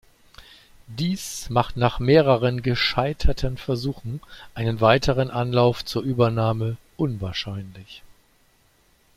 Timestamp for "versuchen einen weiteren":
3.57-5.29